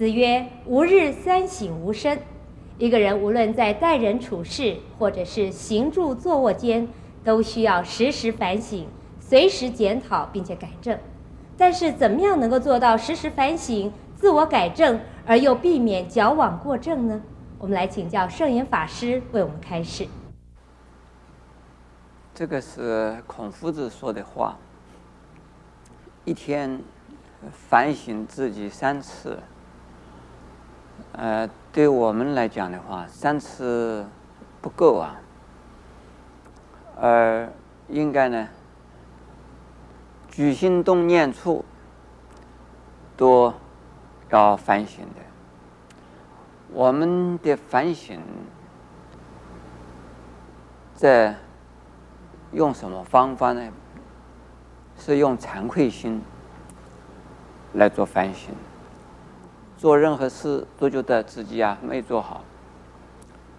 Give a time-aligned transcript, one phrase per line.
[0.00, 2.18] 子曰：“吾日三省吾身。”
[2.80, 6.88] 一个人无论在待人处事，或者是行住坐卧间，
[7.22, 8.88] 都需要时时反省，
[9.20, 10.98] 随时检讨，并且改正。
[11.54, 17.20] 但是，怎么样能够做到时时反省、自我改正，而又避免矫枉过正呢？
[17.58, 20.06] 我们来请教圣严法师为我们开示。
[22.34, 24.56] 这个是孔夫子说的话：
[26.24, 26.80] 一天
[27.52, 29.38] 反省自己三次。
[31.12, 34.06] 呃，对我们来讲的话，三次
[34.60, 35.20] 不够啊，
[37.00, 37.48] 而
[37.88, 38.48] 应该呢，
[40.28, 41.64] 举心动念处
[43.16, 43.52] 都
[44.30, 45.20] 要反省的。
[46.72, 48.20] 我们的反省
[50.94, 51.36] 在
[52.52, 53.70] 用什么方法呢？
[54.98, 56.22] 是用惭愧心
[57.72, 58.54] 来做反省。
[59.80, 62.42] 做任何事都觉得自己啊没做好，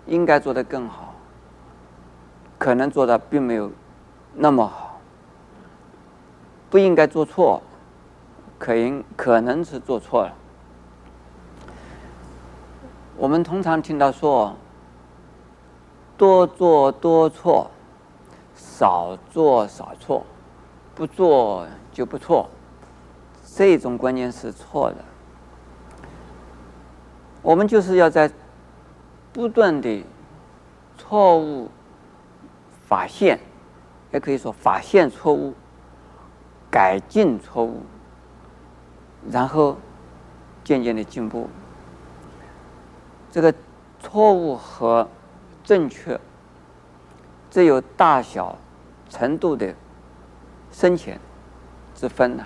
[0.06, 1.16] 应该做得更好，
[2.60, 3.72] 可能做的并没有
[4.36, 5.02] 那么好，
[6.70, 7.64] 不应该做错，
[8.60, 10.34] 可应可能是做错了。
[13.18, 14.56] 我们通常听到说，
[16.18, 17.72] 多做多错，
[18.54, 20.24] 少做少错，
[20.94, 22.48] 不做就不错，
[23.44, 24.98] 这种观念是错的。
[27.42, 28.31] 我们就是要在
[29.34, 30.03] 不断的
[30.97, 31.70] 错误
[32.88, 33.39] 发现，
[34.11, 35.53] 也可以说发现错误、
[36.69, 37.81] 改进错误，
[39.30, 39.78] 然后
[40.64, 41.50] 渐渐的进步。
[43.31, 43.53] 这个
[44.00, 45.07] 错误和
[45.63, 46.19] 正确，
[47.50, 48.57] 只有大小
[49.09, 49.74] 程度的
[50.72, 51.19] 深浅
[51.96, 52.44] 之分呐，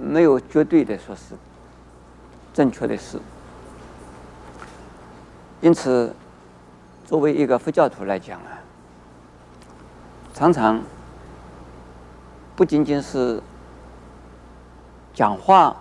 [0.00, 1.34] 没有绝对的说是
[2.52, 3.18] 正确的事。
[5.62, 6.14] 因此，
[7.06, 8.60] 作为一个佛教徒来讲啊，
[10.34, 10.82] 常常
[12.54, 13.42] 不仅仅是
[15.14, 15.76] 讲话，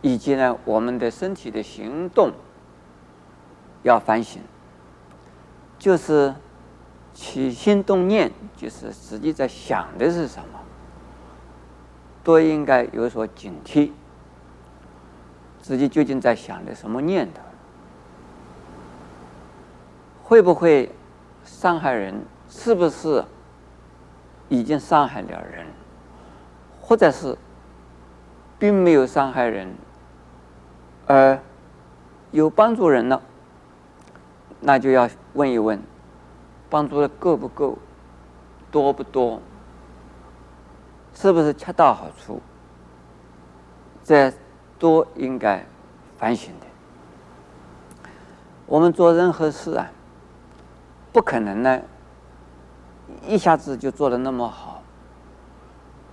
[0.00, 2.32] 以及呢我们的身体的行动
[3.82, 4.40] 要反省，
[5.78, 6.34] 就是
[7.12, 10.60] 起心动念，就是实际在想的是什么，
[12.22, 13.90] 都应该有所警惕，
[15.60, 17.40] 自己究竟在想的什么念头。
[20.32, 20.90] 会不会
[21.44, 22.24] 伤害人？
[22.48, 23.22] 是不是
[24.48, 25.66] 已经伤害了人？
[26.80, 27.36] 或者是
[28.58, 29.68] 并没有伤害人，
[31.06, 31.38] 而
[32.30, 33.20] 有帮助人呢？
[34.58, 35.78] 那就要问一问，
[36.70, 37.76] 帮助的够不够，
[38.70, 39.38] 多不多？
[41.12, 42.40] 是不是恰到好处？
[44.02, 44.32] 这
[44.78, 45.62] 都应该
[46.16, 46.66] 反省的。
[48.64, 49.90] 我们做任何事啊。
[51.12, 51.82] 不可能呢，
[53.26, 54.82] 一下子就做得那么好，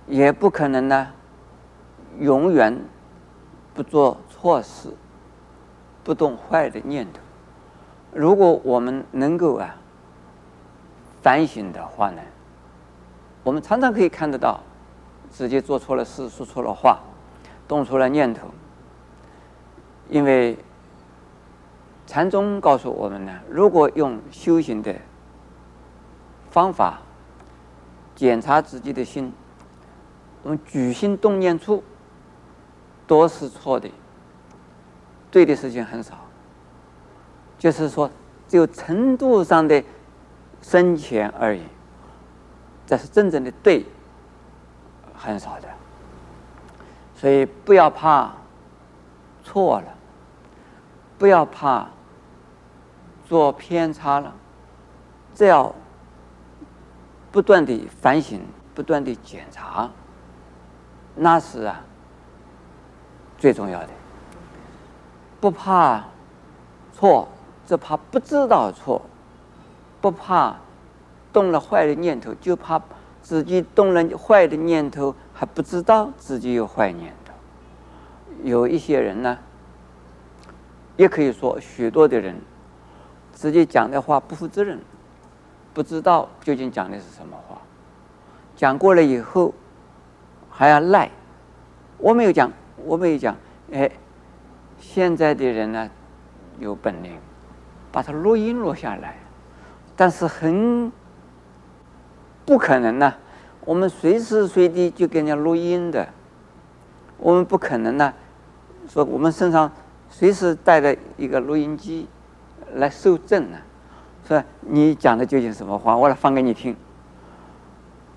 [0.06, 1.08] 也不可能呢，
[2.18, 2.78] 永远
[3.72, 4.92] 不做错事，
[6.04, 7.20] 不动坏的念头。
[8.12, 9.74] 如果我们能够啊
[11.22, 12.20] 反省的话呢，
[13.42, 14.60] 我们常常可以看得到
[15.30, 17.00] 自己做错了事、说错了话、
[17.66, 18.48] 动错了念头，
[20.10, 20.58] 因为。
[22.10, 24.92] 禅宗告诉我们呢，如果用修行的
[26.50, 26.98] 方法
[28.16, 29.32] 检查自己的心，
[30.42, 31.84] 我们举心动念处
[33.06, 33.88] 都是错的，
[35.30, 36.18] 对的事情很少。
[37.56, 38.10] 就是说，
[38.48, 39.80] 只有程度上的
[40.60, 41.62] 深浅而已，
[42.88, 43.86] 这是真正的对
[45.14, 45.68] 很少的。
[47.14, 48.32] 所以不要怕
[49.44, 49.94] 错了，
[51.16, 51.86] 不要怕。
[53.30, 54.34] 做偏差了，
[55.36, 55.72] 这要
[57.30, 58.40] 不断的反省，
[58.74, 59.88] 不断的检查，
[61.14, 61.80] 那是啊
[63.38, 63.88] 最重要的。
[65.40, 66.02] 不怕
[66.92, 67.28] 错，
[67.64, 69.00] 只怕不知道错；
[70.00, 70.56] 不怕
[71.32, 72.82] 动了坏的念头，就怕
[73.22, 77.32] 自己动了坏的念头还不知道自己有坏念头。
[78.42, 79.38] 有一些人呢，
[80.96, 82.34] 也可以说许多的人。
[83.40, 84.78] 直接讲的话不负责任，
[85.72, 87.56] 不知道究竟讲的是什么话，
[88.54, 89.54] 讲过了以后
[90.50, 91.10] 还要赖，
[91.96, 92.52] 我没有讲，
[92.84, 93.34] 我没有讲，
[93.72, 93.90] 哎，
[94.78, 95.88] 现在的人呢
[96.58, 97.16] 有本领，
[97.90, 99.16] 把它录音录下来，
[99.96, 100.92] 但是很
[102.44, 103.14] 不可能呢，
[103.64, 106.06] 我们随时随地就给人家录音的，
[107.16, 108.12] 我们不可能呢，
[108.86, 109.72] 说我们身上
[110.10, 112.06] 随时带着一个录音机。
[112.74, 113.58] 来收证呢，
[114.26, 116.76] 说你讲的究竟什么话，我来放给你听。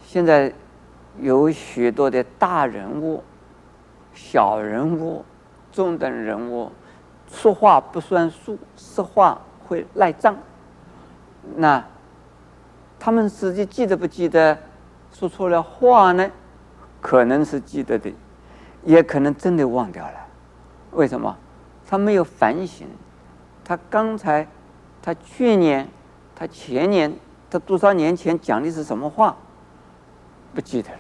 [0.06, 0.54] 现在
[1.20, 3.24] 有许多的大人物、
[4.14, 5.26] 小人物、
[5.72, 6.72] 中等人物，
[7.32, 10.36] 说话不算数，说话会赖账。
[11.56, 11.84] 那
[13.00, 14.58] 他们自己记得不记得
[15.12, 16.30] 说错了话呢？
[17.02, 18.14] 可能是记得的，
[18.84, 20.14] 也可能真的忘掉了。
[20.92, 21.36] 为什么？
[21.86, 22.88] 他没有反省。
[23.66, 24.48] 他刚才、
[25.02, 25.88] 他去年、
[26.36, 27.14] 他前年、
[27.50, 29.36] 他多少年前讲的是什么话？
[30.54, 31.00] 不记得了。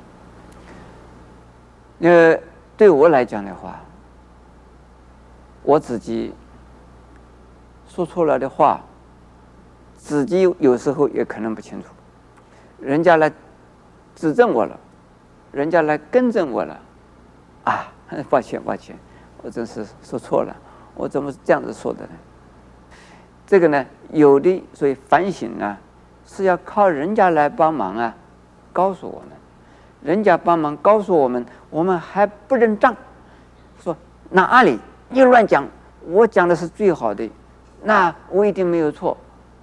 [1.99, 2.39] 呃，
[2.75, 3.79] 对我来讲的话，
[5.61, 6.33] 我自己
[7.87, 8.81] 说出来的话，
[9.95, 11.89] 自己有时候也可能不清楚。
[12.79, 13.31] 人家来
[14.15, 14.79] 指正我了，
[15.51, 16.79] 人家来更正我了，
[17.63, 17.87] 啊，
[18.29, 18.97] 抱歉抱歉，
[19.41, 20.55] 我真是说错了，
[20.95, 22.11] 我怎么这样子说的呢？
[23.45, 25.77] 这个呢，有的所以反省啊，
[26.25, 28.15] 是要靠人家来帮忙啊，
[28.71, 29.29] 告诉我们。
[30.01, 32.93] 人家帮忙告诉我们，我们还不认账，
[33.81, 33.95] 说
[34.29, 34.77] 那阿里
[35.09, 35.65] 你乱讲，
[36.05, 37.29] 我讲的是最好的，
[37.83, 39.15] 那我一定没有错。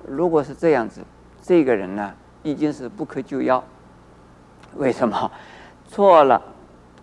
[0.06, 1.02] 如果是这样子，
[1.42, 2.12] 这个人呢
[2.42, 3.62] 已经是不可救药。
[4.76, 5.30] 为什么？
[5.88, 6.40] 错了，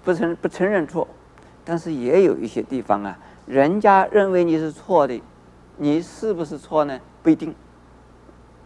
[0.03, 1.07] 不承不承认错，
[1.63, 3.15] 但是也有一些地方啊，
[3.45, 5.21] 人家认为你是错的，
[5.77, 6.99] 你是不是错呢？
[7.23, 7.55] 不一定，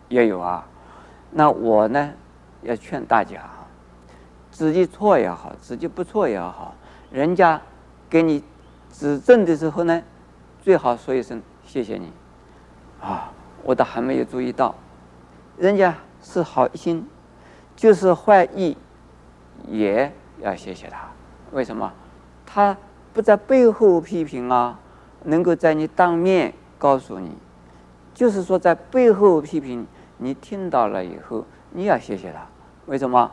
[0.09, 0.65] 也有啊。
[1.31, 2.13] 那我呢
[2.61, 3.67] 要劝大家啊。
[4.49, 6.75] 自己错也好，自己不错也好，
[7.09, 7.61] 人家
[8.09, 8.43] 给你
[8.91, 10.03] 指正的时候呢，
[10.61, 12.11] 最好说一声谢谢你。
[12.99, 13.31] 啊，
[13.63, 14.75] 我倒还没有注意到，
[15.57, 17.07] 人家是好心，
[17.75, 18.77] 就是坏意，
[19.67, 21.09] 也要谢谢他。
[21.51, 21.91] 为什么？
[22.45, 22.75] 他
[23.13, 24.79] 不在背后批评啊，
[25.23, 27.29] 能够在你当面告诉你，
[28.11, 29.85] 就是说在背后批评，
[30.17, 32.39] 你听到了以后，你要谢谢他。
[32.87, 33.31] 为什么？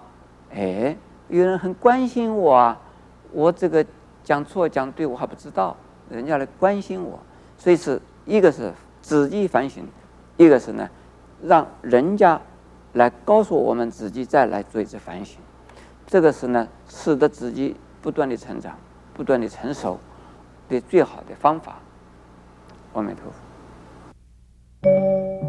[0.53, 0.95] 哎。
[1.29, 2.79] 有人很关心我啊，
[3.33, 3.85] 我这个
[4.25, 5.77] 讲错讲对，我还不知道，
[6.09, 7.19] 人家来关心我，
[7.59, 8.73] 所以是一个是
[9.03, 9.87] 自己反省，
[10.39, 10.89] 一个是呢，
[11.43, 12.41] 让人家
[12.95, 15.39] 来告诉我们自己再来做一次反省，
[16.07, 18.75] 这个是呢，使得自己不断的成长，
[19.13, 19.99] 不断的成熟
[20.67, 21.77] 的最好的方法。
[22.95, 23.35] Ամենքով։
[24.83, 25.48] Thank you.